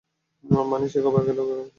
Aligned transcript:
মানে 0.65 0.85
সে 0.91 0.99
কবে 1.05 1.19
এগুলো 1.21 1.41
কিনেছিল? 1.41 1.61